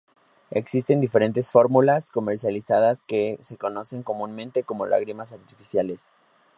Existen 0.49 0.99
diferentes 0.99 1.51
fórmulas 1.51 2.09
comercializadas 2.09 3.03
que 3.03 3.37
se 3.43 3.55
conocen 3.57 4.01
comúnmente 4.01 4.63
como 4.63 4.87
lágrimas 4.87 5.31
artificiales. 5.31 6.07